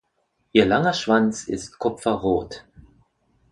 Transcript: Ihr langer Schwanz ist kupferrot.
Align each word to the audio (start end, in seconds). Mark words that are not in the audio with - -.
Ihr 0.51 0.65
langer 0.65 0.93
Schwanz 0.93 1.43
ist 1.47 1.77
kupferrot. 1.77 2.65